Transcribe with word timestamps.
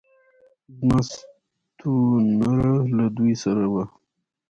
زما 0.77 0.99
ستونره 1.09 2.75
له 2.97 3.05
دوی 3.17 3.33
سره 3.43 3.65
وه 3.73 3.83